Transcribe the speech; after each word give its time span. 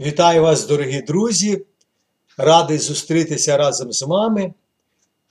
Вітаю 0.00 0.42
вас, 0.42 0.66
дорогі 0.66 1.02
друзі! 1.02 1.66
Радий 2.36 2.78
зустрітися 2.78 3.56
разом 3.56 3.92
з 3.92 4.02
вами. 4.02 4.54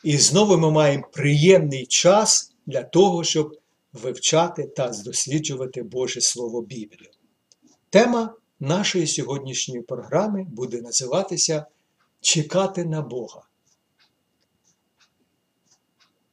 І 0.04 0.18
знову 0.18 0.58
ми 0.58 0.72
маємо 0.72 1.08
приємний 1.14 1.86
час 1.86 2.54
для 2.66 2.84
того, 2.84 3.24
щоб 3.24 3.60
вивчати 3.94 4.64
та 4.64 4.90
досліджувати 4.90 5.84
Боже 5.84 6.22
Слово 6.22 6.62
Біблію. 6.62 7.10
Тема 7.90 8.36
нашої 8.60 9.08
сьогоднішньої 9.08 9.82
програми 9.82 10.48
буде 10.50 10.82
називатися 10.82 11.66
Чекати 12.22 12.86
на 12.86 13.02
Бога. 13.02 13.42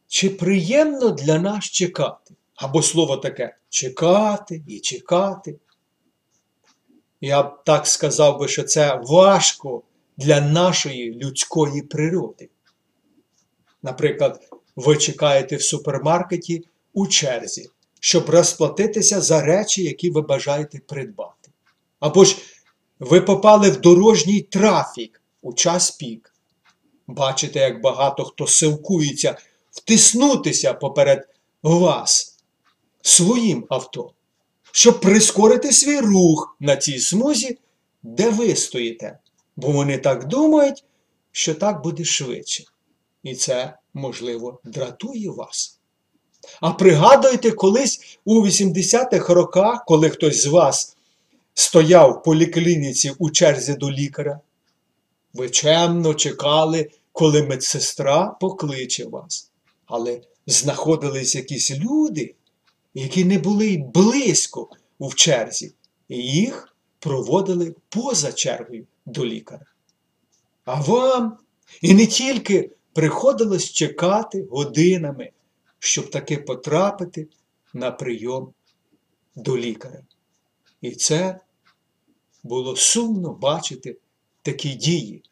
Чи 0.08 0.30
приємно 0.30 1.10
для 1.10 1.38
нас 1.38 1.64
чекати? 1.64 2.34
Або 2.54 2.82
слово 2.82 3.16
таке 3.16 3.56
чекати 3.68 4.62
і 4.66 4.80
чекати. 4.80 5.58
Я 7.20 7.42
б 7.42 7.64
так 7.64 7.86
сказав 7.86 8.38
би, 8.38 8.48
що 8.48 8.62
це 8.62 9.00
важко 9.02 9.82
для 10.16 10.40
нашої 10.40 11.14
людської 11.14 11.82
природи. 11.82 12.48
Наприклад, 13.82 14.40
ви 14.76 14.96
чекаєте 14.96 15.56
в 15.56 15.62
супермаркеті 15.62 16.64
у 16.92 17.06
черзі, 17.06 17.70
щоб 18.00 18.30
розплатитися 18.30 19.20
за 19.20 19.42
речі, 19.42 19.82
які 19.82 20.10
ви 20.10 20.22
бажаєте 20.22 20.80
придбати. 20.86 21.50
Або 22.00 22.24
ж 22.24 22.36
ви 22.98 23.20
попали 23.20 23.70
в 23.70 23.80
дорожній 23.80 24.40
трафік 24.40 25.22
у 25.42 25.52
час 25.52 25.90
пік. 25.90 26.34
Бачите, 27.06 27.60
як 27.60 27.80
багато 27.80 28.24
хто 28.24 28.46
силкується 28.46 29.38
втиснутися 29.70 30.74
поперед 30.74 31.28
вас 31.62 32.38
своїм 33.02 33.66
авто 33.68 34.12
щоб 34.72 35.00
прискорити 35.00 35.72
свій 35.72 36.00
рух 36.00 36.56
на 36.60 36.76
цій 36.76 36.98
смузі, 36.98 37.58
де 38.02 38.30
ви 38.30 38.56
стоїте. 38.56 39.18
Бо 39.56 39.70
вони 39.70 39.98
так 39.98 40.28
думають, 40.28 40.84
що 41.32 41.54
так 41.54 41.82
буде 41.82 42.04
швидше. 42.04 42.64
І 43.22 43.34
це, 43.34 43.76
можливо, 43.94 44.60
дратує 44.64 45.30
вас. 45.30 45.78
А 46.60 46.70
пригадуйте, 46.70 47.50
колись 47.50 48.18
у 48.24 48.46
80-х 48.46 49.34
роках, 49.34 49.84
коли 49.86 50.10
хтось 50.10 50.42
з 50.42 50.46
вас 50.46 50.96
стояв 51.54 52.12
в 52.12 52.22
поліклініці 52.22 53.12
у 53.18 53.30
черзі 53.30 53.74
до 53.74 53.90
лікаря, 53.90 54.40
ви 55.34 55.50
чемно 55.50 56.14
чекали, 56.14 56.90
коли 57.12 57.42
медсестра 57.42 58.36
покличе 58.40 59.04
вас. 59.04 59.50
Але 59.86 60.20
знаходились 60.46 61.34
якісь 61.34 61.70
люди, 61.70 62.34
які 62.94 63.24
не 63.24 63.38
були 63.38 63.66
й 63.66 63.78
близько 63.78 64.68
в 65.00 65.14
черзі, 65.14 65.74
і 66.08 66.16
їх 66.16 66.76
проводили 66.98 67.74
поза 67.88 68.32
чергою 68.32 68.86
до 69.06 69.26
лікаря. 69.26 69.66
А 70.64 70.80
вам 70.80 71.38
і 71.82 71.94
не 71.94 72.06
тільки 72.06 72.70
приходилось 72.92 73.70
чекати 73.70 74.46
годинами, 74.50 75.30
щоб 75.78 76.10
таки 76.10 76.36
потрапити 76.36 77.28
на 77.74 77.90
прийом 77.90 78.52
до 79.36 79.58
лікаря. 79.58 80.02
І 80.80 80.90
це 80.90 81.40
було 82.42 82.76
сумно 82.76 83.32
бачити 83.32 83.96
такі 84.42 84.74
дії 84.74 85.22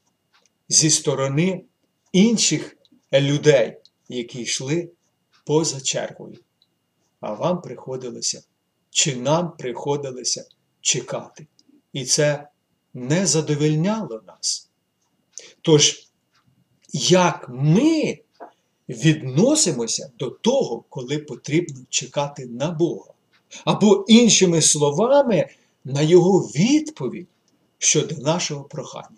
зі 0.68 0.90
сторони 0.90 1.64
інших 2.12 2.76
людей, 3.12 3.76
які 4.08 4.40
йшли 4.40 4.90
поза 5.44 5.80
чергою 5.80 6.38
а 7.20 7.32
вам 7.32 7.62
приходилося, 7.62 8.42
чи 8.90 9.16
нам 9.16 9.56
приходилося 9.56 10.44
чекати. 10.80 11.46
І 11.92 12.04
це 12.04 12.48
не 12.94 13.26
задовольняло 13.26 14.20
нас. 14.26 14.68
Тож, 15.62 16.08
як 16.92 17.46
ми 17.48 18.18
відносимося 18.88 20.10
до 20.18 20.30
того, 20.30 20.84
коли 20.88 21.18
потрібно 21.18 21.80
чекати 21.90 22.46
на 22.46 22.70
Бога? 22.70 23.10
Або, 23.64 24.04
іншими 24.08 24.62
словами, 24.62 25.48
на 25.84 26.02
Його 26.02 26.40
відповідь 26.40 27.26
щодо 27.78 28.14
нашого 28.14 28.64
прохання. 28.64 29.16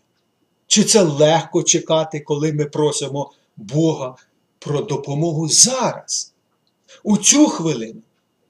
Чи 0.67 0.85
це 0.85 1.03
легко 1.03 1.63
чекати, 1.63 2.21
коли 2.21 2.53
ми 2.53 2.65
просимо 2.65 3.33
Бога 3.57 4.17
про 4.59 4.83
допомогу 4.83 5.49
зараз? 5.49 6.30
У 7.03 7.17
цю 7.17 7.47
хвилину, 7.47 8.03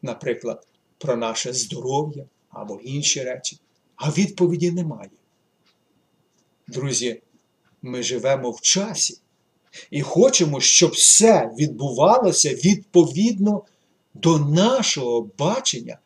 наприклад, 0.02 0.66
про 0.98 1.16
наше 1.16 1.52
здоров'я 1.52 2.24
або 2.50 2.80
інші 2.84 3.22
речі, 3.22 3.58
а 3.96 4.10
відповіді 4.10 4.70
немає. 4.70 5.10
Друзі, 6.68 7.22
ми 7.82 8.02
живемо 8.02 8.50
в 8.50 8.60
часі 8.60 9.18
і 9.90 10.02
хочемо, 10.02 10.60
щоб 10.60 10.90
все 10.90 11.50
відбувалося 11.58 12.54
відповідно 12.54 13.62
до 14.14 14.38
нашого 14.38 15.28
бачення 15.38 15.98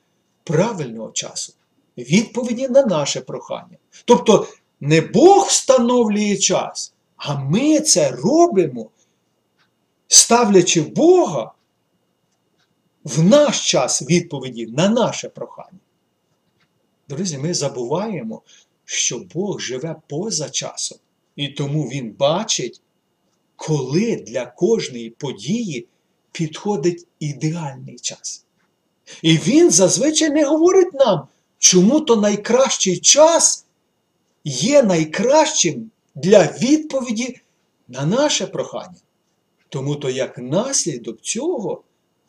правильного 0.45 1.11
часу, 1.11 1.53
відповіді 1.99 2.69
на 2.69 2.87
наше 2.87 3.21
прохання. 3.21 3.79
Тобто 4.05 4.47
не 4.81 5.01
Бог 5.01 5.47
встановлює 5.47 6.37
час, 6.37 6.95
а 7.17 7.35
ми 7.35 7.81
це 7.81 8.11
робимо, 8.11 8.91
ставлячи 10.09 10.81
Бога 10.81 11.53
в 13.05 13.23
наш 13.23 13.71
час 13.71 14.03
відповіді 14.03 14.67
на 14.67 14.89
наше 14.89 15.29
прохання. 15.29 15.79
Друзі, 17.09 17.39
ми 17.39 17.55
забуваємо, 17.55 18.43
що 18.85 19.19
Бог 19.35 19.61
живе 19.61 19.97
поза 20.09 20.51
часом, 20.51 20.99
і 21.37 21.49
тому 21.49 21.89
Він 21.89 22.11
бачить, 22.11 22.81
коли 23.57 24.17
для 24.17 24.47
кожної 24.47 25.11
події 25.11 25.87
підходить 26.33 27.07
ідеальний 27.21 27.99
час. 27.99 28.45
І 29.23 29.39
Він 29.39 29.71
зазвичай 29.71 30.31
не 30.31 30.45
говорить 30.45 30.95
нам, 30.95 31.29
чому 31.59 32.01
то 32.01 32.17
найкращий 32.17 32.99
час 32.99 33.67
є 34.45 34.83
найкращим 34.83 35.91
для 36.15 36.45
відповіді 36.47 37.41
на 37.89 38.07
наше 38.07 38.47
прохання. 38.47 39.01
Тому 39.69 39.97
то 39.97 40.11
як 40.11 40.39
наслідок 40.39 41.21
цього 41.21 41.83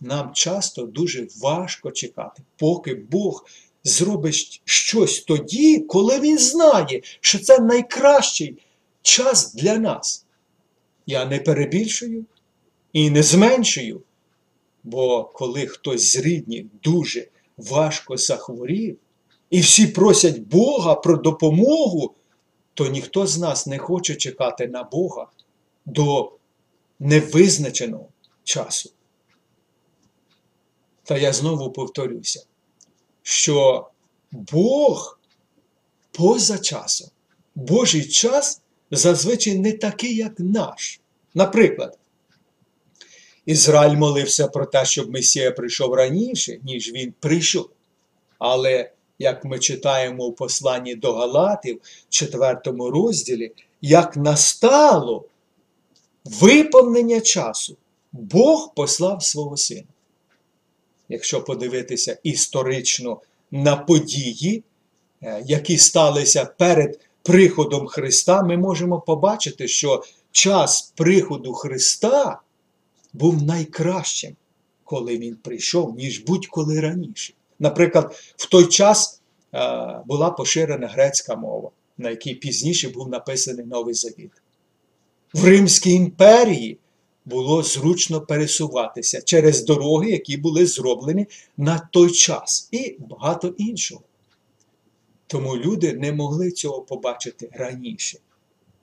нам 0.05 0.33
часто 0.33 0.85
дуже 0.85 1.27
важко 1.41 1.91
чекати, 1.91 2.43
поки 2.57 2.95
Бог 2.95 3.45
зробить 3.83 4.61
щось 4.65 5.19
тоді, 5.19 5.79
коли 5.79 6.19
Він 6.19 6.39
знає, 6.39 7.01
що 7.19 7.39
це 7.39 7.59
найкращий 7.59 8.57
час 9.01 9.53
для 9.53 9.77
нас. 9.77 10.25
Я 11.05 11.25
не 11.25 11.39
перебільшую 11.39 12.25
і 12.93 13.09
не 13.09 13.23
зменшую, 13.23 14.01
бо 14.83 15.23
коли 15.23 15.67
хтось 15.67 16.11
з 16.11 16.15
рідних 16.15 16.65
дуже 16.83 17.27
важко 17.57 18.17
захворів, 18.17 18.97
і 19.49 19.59
всі 19.59 19.87
просять 19.87 20.39
Бога 20.39 20.95
про 20.95 21.17
допомогу, 21.17 22.13
то 22.73 22.87
ніхто 22.87 23.27
з 23.27 23.37
нас 23.37 23.67
не 23.67 23.77
хоче 23.77 24.15
чекати 24.15 24.67
на 24.67 24.83
Бога 24.83 25.27
до 25.85 26.31
невизначеного 26.99 28.07
часу. 28.43 28.94
Та 31.05 31.17
я 31.17 31.33
знову 31.33 31.71
повторюся, 31.71 32.45
що 33.23 33.87
Бог 34.31 35.19
поза 36.11 36.57
часом, 36.57 37.09
Божий 37.55 38.05
час 38.05 38.61
зазвичай 38.91 39.57
не 39.57 39.71
такий, 39.71 40.15
як 40.15 40.39
наш. 40.39 40.99
Наприклад, 41.33 41.97
Ізраїль 43.45 43.95
молився 43.95 44.47
про 44.47 44.65
те, 44.65 44.85
щоб 44.85 45.11
Месія 45.11 45.51
прийшов 45.51 45.93
раніше, 45.93 46.59
ніж 46.63 46.93
він 46.93 47.13
прийшов. 47.19 47.69
Але, 48.39 48.91
як 49.19 49.45
ми 49.45 49.59
читаємо 49.59 50.25
у 50.25 50.33
посланні 50.33 50.95
до 50.95 51.13
Галатів, 51.13 51.81
4 52.09 52.57
розділі, 52.65 53.51
як 53.81 54.17
настало 54.17 55.25
виповнення 56.25 57.21
часу, 57.21 57.77
Бог 58.11 58.73
послав 58.73 59.23
свого 59.23 59.57
сина 59.57 59.87
якщо 61.09 61.43
подивитися 61.43 62.17
історично 62.23 63.21
на 63.51 63.75
події, 63.75 64.63
е, 65.23 65.43
які 65.45 65.77
сталися 65.77 66.45
перед 66.45 66.99
приходом 67.23 67.87
Христа, 67.87 68.43
ми 68.43 68.57
можемо 68.57 69.01
побачити, 69.01 69.67
що 69.67 70.03
час 70.31 70.93
приходу 70.95 71.53
Христа 71.53 72.41
був 73.13 73.43
найкращим, 73.43 74.35
коли 74.83 75.17
Він 75.17 75.35
прийшов, 75.35 75.95
ніж 75.95 76.19
будь-коли 76.19 76.79
раніше. 76.79 77.33
Наприклад, 77.59 78.15
в 78.37 78.49
той 78.49 78.67
час 78.67 79.21
е, 79.53 80.01
була 80.05 80.29
поширена 80.29 80.87
грецька 80.87 81.35
мова, 81.35 81.69
на 81.97 82.09
якій 82.09 82.35
пізніше 82.35 82.89
був 82.89 83.09
написаний 83.09 83.65
Новий 83.65 83.93
Завіт. 83.93 84.31
В 85.33 85.45
Римській 85.45 85.91
імперії 85.91 86.77
було 87.25 87.63
зручно 87.63 88.21
пересуватися 88.21 89.21
через 89.21 89.65
дороги, 89.65 90.11
які 90.11 90.37
були 90.37 90.65
зроблені 90.65 91.27
на 91.57 91.79
той 91.79 92.11
час, 92.11 92.69
і 92.71 92.97
багато 92.99 93.47
іншого. 93.47 94.01
Тому 95.27 95.57
люди 95.57 95.93
не 95.93 96.11
могли 96.11 96.51
цього 96.51 96.81
побачити 96.81 97.49
раніше. 97.53 98.19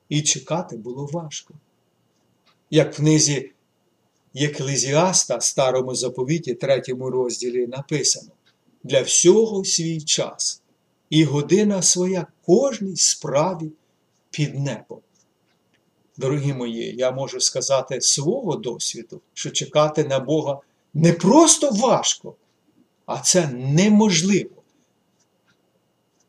І 0.09 0.23
чекати 0.23 0.77
було 0.77 1.07
важко. 1.13 1.55
Як 2.71 2.93
в 2.93 2.97
книзі 2.97 3.51
Єклезіаста, 4.35 5.41
старому 5.41 5.95
заповіті, 5.95 6.55
третьому 6.55 7.11
розділі 7.11 7.67
написано: 7.67 8.31
для 8.85 9.03
всього 9.03 9.65
свій 9.65 10.01
час 10.01 10.63
і 11.11 11.25
година 11.25 11.83
своя 11.83 12.27
кожній 12.47 12.97
справі 12.97 13.73
під 14.31 14.55
небом. 14.55 15.01
Дорогі 16.17 16.53
мої, 16.53 16.97
я 16.97 17.11
можу 17.11 17.41
сказати 17.41 18.01
свого 18.01 18.57
досвіду, 18.57 19.21
що 19.35 19.51
чекати 19.51 20.05
на 20.05 20.21
Бога 20.21 20.61
не 20.95 21.13
просто 21.13 21.71
важко, 21.71 22.35
а 23.07 23.21
це 23.21 23.47
неможливо 23.49 24.63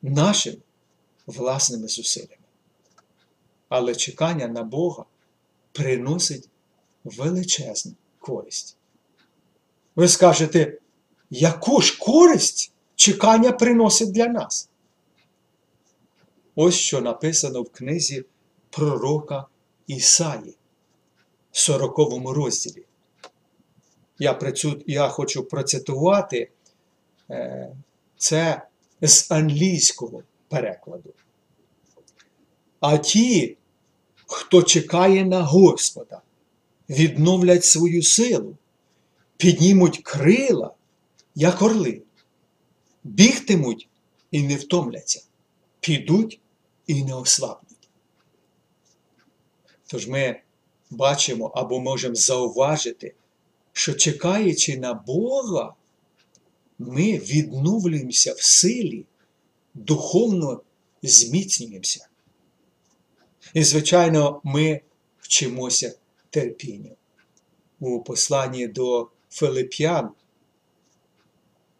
нашими 0.01 0.57
власними 1.25 1.88
зусиллями. 1.88 2.38
Але 3.69 3.95
чекання 3.95 4.47
на 4.47 4.63
Бога 4.63 5.06
приносить 5.71 6.50
величезну 7.03 7.94
користь. 8.19 8.77
Ви 9.95 10.07
скажете, 10.07 10.77
яку 11.30 11.81
ж 11.81 11.97
користь 12.00 12.71
чекання 12.95 13.51
приносить 13.51 14.12
для 14.12 14.27
нас? 14.27 14.69
Ось 16.56 16.75
що 16.75 17.01
написано 17.01 17.62
в 17.62 17.69
книзі 17.69 18.25
пророка 18.69 19.45
Ісаї, 19.88 20.56
40 21.51 21.97
розділі. 22.25 22.83
Я, 24.19 24.39
я 24.88 25.07
хочу 25.07 25.44
процитувати 25.44 26.50
е, 27.30 27.75
це 28.18 28.62
з 29.01 29.31
англійського 29.31 30.24
перекладу. 30.50 31.13
А 32.80 32.97
ті, 32.97 33.57
хто 34.27 34.63
чекає 34.63 35.25
на 35.25 35.41
Господа, 35.41 36.21
відновлять 36.89 37.65
свою 37.65 38.03
силу, 38.03 38.57
піднімуть 39.38 40.03
крила, 40.03 40.74
як 41.35 41.62
орли, 41.62 42.01
бігтимуть 43.03 43.88
і 44.31 44.44
не 44.44 44.56
втомляться, 44.56 45.24
підуть 45.80 46.39
і 46.88 47.03
не 47.03 47.15
ослабнуть. 47.15 47.73
Тож 49.94 50.07
ми 50.07 50.42
бачимо 50.90 51.51
або 51.56 51.80
можемо 51.80 52.16
зауважити, 52.16 53.13
що 53.74 53.94
чекаючи 53.94 54.78
на 54.78 54.94
Бога, 54.94 55.74
ми 56.80 57.18
відновлюємося 57.18 58.34
в 58.34 58.42
силі, 58.42 59.06
духовно 59.74 60.62
зміцнюємося. 61.04 62.07
І, 63.54 63.63
звичайно, 63.63 64.42
ми 64.44 64.81
вчимося 65.19 65.95
терпінню. 66.30 66.95
У 67.80 68.00
посланні 68.00 68.68
до 68.68 69.10
Филип'ян, 69.30 70.10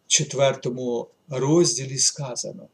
четвертому 0.06 1.08
розділі 1.28 1.98
сказано: 1.98 2.68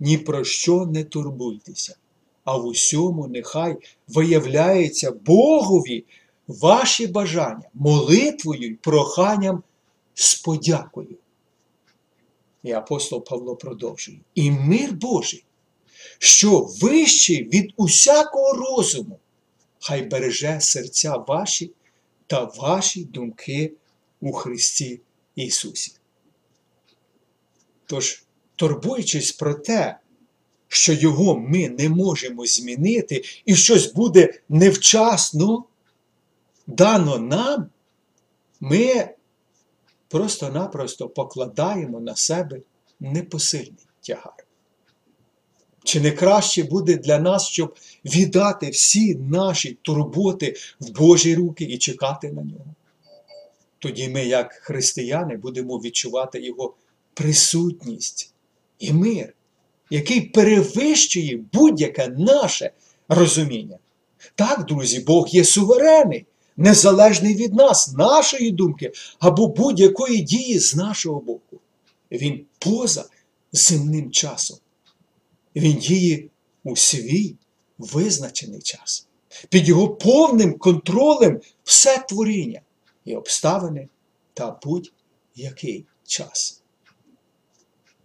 ні 0.00 0.18
про 0.18 0.44
що 0.44 0.86
не 0.86 1.04
турбуйтеся, 1.04 1.96
а 2.44 2.56
в 2.56 2.66
усьому 2.66 3.28
нехай 3.28 3.76
виявляється 4.08 5.10
Богові 5.10 6.04
ваші 6.48 7.06
бажання, 7.06 7.68
молитвою 7.74 8.68
й 8.68 8.74
проханням 8.74 9.62
з 10.14 10.34
подякою. 10.34 11.16
І 12.62 12.72
апостол 12.72 13.24
Павло 13.24 13.56
продовжує. 13.56 14.20
І 14.34 14.50
мир 14.50 14.92
Божий, 14.92 15.44
що 16.18 16.68
вищий 16.80 17.44
від 17.48 17.72
усякого 17.76 18.52
розуму, 18.52 19.18
хай 19.80 20.02
береже 20.02 20.60
серця 20.60 21.16
ваші 21.16 21.70
та 22.26 22.44
ваші 22.44 23.04
думки 23.04 23.72
у 24.20 24.32
Христі 24.32 25.00
Ісусі. 25.34 25.92
Тож, 27.86 28.24
турбуючись 28.56 29.32
про 29.32 29.54
те, 29.54 29.98
що 30.74 30.92
Його 30.92 31.38
ми 31.38 31.68
не 31.68 31.88
можемо 31.88 32.46
змінити, 32.46 33.22
і 33.44 33.56
щось 33.56 33.92
буде 33.92 34.40
невчасно 34.48 35.64
дано 36.66 37.18
нам, 37.18 37.66
ми 38.60 39.08
просто-напросто 40.08 41.08
покладаємо 41.08 42.00
на 42.00 42.16
себе 42.16 42.60
непосильний 43.00 43.86
тягар. 44.00 44.46
Чи 45.84 46.00
не 46.00 46.10
краще 46.10 46.62
буде 46.62 46.96
для 46.96 47.18
нас, 47.18 47.46
щоб 47.46 47.76
віддати 48.04 48.70
всі 48.70 49.14
наші 49.14 49.78
турботи 49.82 50.54
в 50.80 50.90
Божі 50.90 51.34
руки 51.34 51.64
і 51.64 51.78
чекати 51.78 52.32
на 52.32 52.42
нього? 52.42 52.74
Тоді 53.78 54.08
ми, 54.08 54.24
як 54.24 54.52
християни, 54.52 55.36
будемо 55.36 55.78
відчувати 55.78 56.40
Його 56.40 56.74
присутність 57.14 58.32
і 58.78 58.92
мир, 58.92 59.34
який 59.92 60.20
перевищує 60.20 61.44
будь-яке 61.52 62.08
наше 62.08 62.70
розуміння. 63.08 63.78
Так, 64.34 64.66
друзі, 64.66 65.00
Бог 65.00 65.28
є 65.28 65.44
суверенний, 65.44 66.26
незалежний 66.56 67.34
від 67.34 67.54
нас, 67.54 67.92
нашої 67.92 68.50
думки 68.50 68.92
або 69.18 69.46
будь-якої 69.46 70.20
дії 70.20 70.58
з 70.58 70.74
нашого 70.74 71.20
боку. 71.20 71.60
Він 72.12 72.44
поза 72.58 73.04
земним 73.52 74.10
часом. 74.10 74.58
Він 75.56 75.76
діє 75.76 76.24
у 76.64 76.76
свій 76.76 77.34
визначений 77.78 78.60
час. 78.60 79.06
Під 79.48 79.68
його 79.68 79.88
повним 79.88 80.58
контролем 80.58 81.40
все 81.64 81.98
творіння 82.08 82.60
і 83.04 83.16
обставини 83.16 83.88
та 84.34 84.58
будь-який 84.62 85.84
час. 86.04 86.61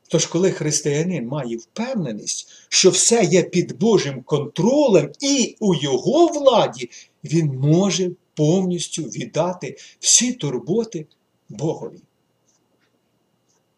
Тож, 0.08 0.26
коли 0.26 0.52
християнин 0.52 1.28
має 1.28 1.58
впевненість, 1.58 2.50
що 2.70 2.90
все 2.90 3.24
є 3.24 3.44
під 3.44 3.78
Божим 3.78 4.24
контролем 4.24 5.12
і 5.20 5.56
у 5.60 5.76
його 5.76 6.28
владі, 6.28 6.90
він 7.24 7.48
може 7.48 8.12
повністю 8.34 9.04
віддати 9.04 9.78
всі 10.00 10.34
турботи 10.34 11.06
Богові. 11.50 12.02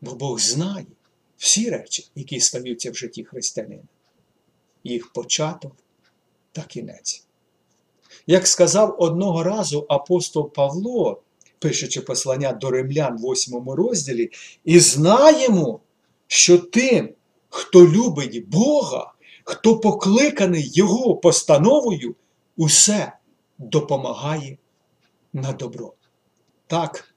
Бо 0.02 0.16
Бог 0.16 0.40
знає 0.40 0.86
всі 1.38 1.70
речі, 1.70 2.10
які 2.16 2.40
стаються 2.40 2.92
в 2.92 2.96
житті 2.96 3.24
християнина, 3.24 3.84
їх 4.84 5.14
початок 5.14 5.76
та 6.52 6.62
кінець. 6.62 7.26
Як 8.28 8.48
сказав 8.48 8.96
одного 9.00 9.44
разу 9.44 9.86
апостол 9.90 10.52
Павло, 10.52 11.22
пишучи 11.60 12.02
послання 12.02 12.54
до 12.54 12.72
римлян 12.72 13.18
в 13.18 13.22
8 13.22 13.70
розділі, 13.70 14.32
і 14.66 14.80
знаємо, 14.80 15.80
що 16.32 16.58
тим, 16.58 17.14
хто 17.50 17.88
любить 17.88 18.50
Бога, 18.50 19.14
хто 19.44 19.80
покликаний 19.80 20.70
Його 20.74 21.16
постановою, 21.16 22.16
усе 22.58 23.14
допомагає 23.58 24.58
на 25.34 25.54
добро. 25.54 25.94
Так, 26.68 27.16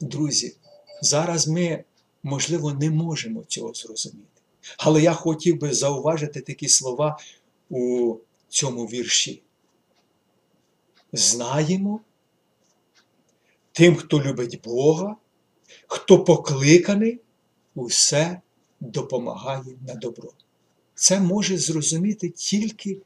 друзі, 0.00 0.56
зараз 1.02 1.48
ми, 1.48 1.84
можливо, 2.22 2.72
не 2.72 2.90
можемо 2.90 3.44
цього 3.44 3.74
зрозуміти. 3.74 4.42
Але 4.78 5.02
я 5.02 5.12
хотів 5.12 5.60
би 5.60 5.74
зауважити 5.74 6.40
такі 6.40 6.68
слова 6.68 7.18
у 7.70 8.14
цьому 8.48 8.84
вірші. 8.84 9.42
Знаємо 11.12 12.00
тим, 13.72 13.96
хто 13.96 14.22
любить 14.22 14.60
Бога, 14.64 15.16
хто 15.86 16.24
покликаний, 16.24 17.20
усе 17.74 18.40
допомагає 18.80 19.76
на 19.86 19.94
добро. 19.94 20.32
Це 20.94 21.20
може 21.20 21.58
зрозуміти 21.58 22.30
тільки 22.30 22.98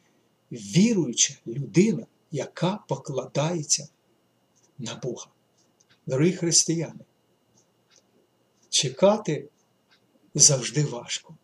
віруюча 0.53 1.35
людина, 1.47 2.07
яка 2.31 2.79
покладається 2.89 3.89
на 4.79 4.95
Бога. 4.95 5.27
Дорогі 6.07 6.33
християни, 6.33 7.01
чекати 8.69 9.49
завжди 10.35 10.85
важко. 10.85 11.35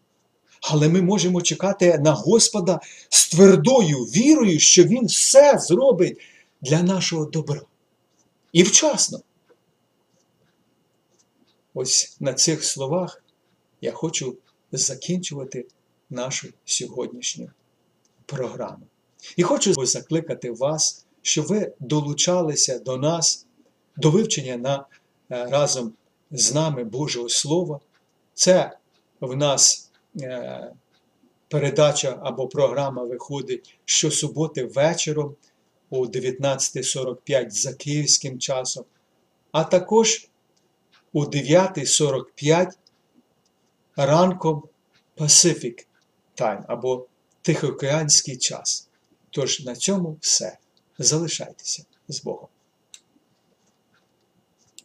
Але 0.61 0.89
ми 0.89 1.03
можемо 1.03 1.43
чекати 1.43 1.99
на 1.99 2.13
Господа 2.13 2.81
з 3.09 3.29
твердою 3.29 3.99
вірою, 3.99 4.61
що 4.61 4.85
Він 4.85 5.07
все 5.07 5.59
зробить 5.59 6.21
для 6.61 6.83
нашого 6.83 7.25
добра. 7.25 7.63
І 8.53 8.63
вчасно. 8.63 9.21
Ось 11.75 12.17
на 12.21 12.35
цих 12.35 12.65
словах 12.65 13.23
я 13.81 13.93
хочу 13.93 14.37
закінчувати 14.73 15.67
нашу 16.11 16.49
сьогоднішню 16.65 17.51
програму. 18.27 18.87
І 19.37 19.43
хочу 19.43 19.87
закликати 19.87 20.51
вас, 20.51 21.07
щоб 21.23 21.47
ви 21.47 21.73
долучалися 21.81 22.79
до 22.79 22.97
нас, 22.97 23.47
до 23.97 24.11
вивчення 24.11 24.57
на, 24.57 24.87
е, 25.31 25.51
разом 25.51 25.93
з 26.31 26.55
нами 26.55 26.85
Божого 26.85 27.29
Слова. 27.29 27.81
Це 28.35 28.79
в 29.21 29.37
нас 29.37 29.91
е, 30.21 30.73
передача 31.49 32.19
або 32.23 32.49
програма 32.49 33.05
виходить 33.05 33.79
щосуботи 33.85 34.65
вечором 34.65 35.37
о 35.91 36.07
19.45 36.07 37.51
за 37.51 37.75
київським 37.75 38.39
часом, 38.39 38.85
а 39.53 39.65
також 39.65 40.29
о 41.13 41.25
9.45 41.25 42.71
ранком 43.97 44.63
Pacific 45.17 45.87
Time 46.37 46.65
або 46.69 47.07
Тихоокеанський 47.43 48.37
час. 48.37 48.89
Тож 49.31 49.61
на 49.61 49.75
цьому 49.75 50.19
все. 50.21 50.59
Залишайтеся 50.99 51.85
з 52.09 52.23
Богом. 52.23 52.49